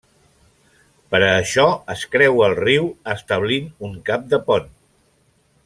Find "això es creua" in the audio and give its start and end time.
1.41-2.47